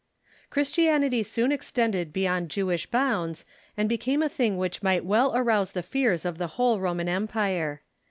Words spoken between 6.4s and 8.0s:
whole Roman Empire.